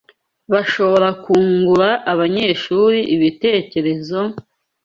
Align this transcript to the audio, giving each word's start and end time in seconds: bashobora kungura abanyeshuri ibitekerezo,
bashobora 0.51 1.09
kungura 1.23 1.89
abanyeshuri 2.11 2.99
ibitekerezo, 3.15 4.19